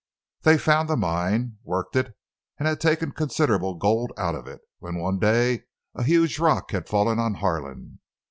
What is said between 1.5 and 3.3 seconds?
worked it, and had taken